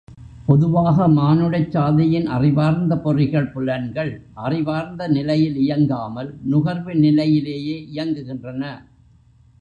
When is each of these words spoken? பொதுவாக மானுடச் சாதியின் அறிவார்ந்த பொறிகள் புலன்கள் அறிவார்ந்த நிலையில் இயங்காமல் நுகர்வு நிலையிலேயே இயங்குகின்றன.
பொதுவாக 0.45 1.07
மானுடச் 1.07 1.71
சாதியின் 1.71 2.25
அறிவார்ந்த 2.27 2.95
பொறிகள் 2.95 3.51
புலன்கள் 3.51 4.11
அறிவார்ந்த 4.33 5.07
நிலையில் 5.07 5.55
இயங்காமல் 5.55 6.39
நுகர்வு 6.43 6.95
நிலையிலேயே 6.95 7.77
இயங்குகின்றன. 7.93 8.63